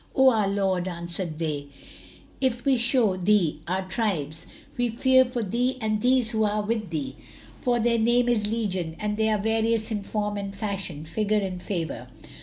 "O 0.15 0.31
our 0.31 0.47
lord," 0.47 0.87
answered 0.87 1.37
they, 1.37 1.67
"if 2.41 2.65
we 2.65 2.75
show 2.75 3.15
thee 3.15 3.59
our 3.67 3.83
tribes, 3.87 4.47
we 4.75 4.89
fear 4.89 5.23
for 5.23 5.43
thee 5.43 5.77
and 5.79 6.01
these 6.01 6.31
who 6.31 6.43
are 6.43 6.63
with 6.63 6.89
thee, 6.89 7.17
for 7.59 7.79
their 7.79 7.99
name 7.99 8.27
is 8.27 8.47
legion 8.47 8.95
and 8.99 9.15
they 9.15 9.29
are 9.29 9.37
various 9.37 9.91
in 9.91 10.01
form 10.01 10.37
and 10.37 10.55
fashion, 10.55 11.05
figure 11.05 11.37
and 11.37 11.61
favour. 11.61 12.07